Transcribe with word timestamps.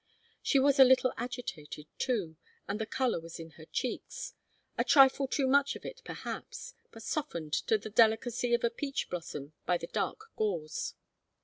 She 0.41 0.57
was 0.57 0.79
a 0.79 0.83
little 0.83 1.13
agitated, 1.15 1.85
too, 1.99 2.35
and 2.67 2.81
the 2.81 2.87
colour 2.87 3.19
was 3.19 3.39
in 3.39 3.51
her 3.51 3.65
cheeks 3.65 4.33
a 4.75 4.83
trifle 4.83 5.27
too 5.27 5.45
much 5.45 5.75
of 5.75 5.85
it, 5.85 6.01
perhaps, 6.03 6.73
but 6.89 7.03
softened 7.03 7.53
to 7.67 7.77
the 7.77 7.91
delicacy 7.91 8.55
of 8.55 8.63
a 8.63 8.71
peach 8.71 9.11
blossom 9.11 9.53
by 9.67 9.77
the 9.77 9.85
dark 9.85 10.31
gauze. 10.35 10.95